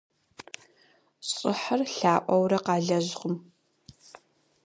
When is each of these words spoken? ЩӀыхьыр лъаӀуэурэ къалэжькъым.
ЩӀыхьыр 1.29 1.81
лъаӀуэурэ 1.93 2.59
къалэжькъым. 2.65 3.35